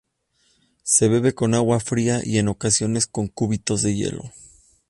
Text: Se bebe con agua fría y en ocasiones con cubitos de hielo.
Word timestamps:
Se 0.81 1.07
bebe 1.09 1.35
con 1.35 1.53
agua 1.53 1.79
fría 1.79 2.21
y 2.23 2.39
en 2.39 2.47
ocasiones 2.47 3.05
con 3.05 3.27
cubitos 3.27 3.83
de 3.83 3.93
hielo. 3.95 4.23